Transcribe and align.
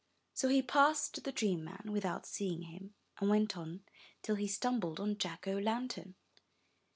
So 0.33 0.47
he 0.49 0.63
passed 0.63 1.23
the 1.25 1.31
Dream 1.31 1.63
man 1.63 1.91
without 1.91 2.25
seeing 2.25 2.63
him, 2.63 2.95
and 3.19 3.29
went 3.29 3.55
on 3.55 3.83
till 4.23 4.33
he 4.33 4.47
stumbled 4.47 4.99
on 4.99 5.19
Jack 5.19 5.47
o 5.47 5.59
Lantern. 5.59 6.15